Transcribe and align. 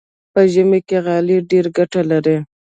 په 0.33 0.41
ژمي 0.51 0.79
کې 0.87 0.97
غالۍ 1.05 1.37
ډېره 1.49 1.69
ګټه 1.77 2.01
لري. 2.11 2.37